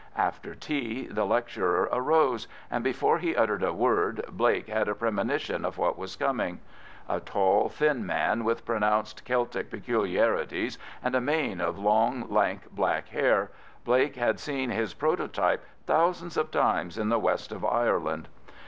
[0.17, 5.63] After tea the lecturer arose, and before he uttered a word, Blake had a premonition
[5.63, 6.59] of what was coming.
[7.07, 13.09] A tall thin man, with pronounced Celtic peculiarities and a mane of long, lank, black
[13.09, 13.51] hair,
[13.85, 18.27] Blake had seen his prototype thousands of times in the west of Ireland.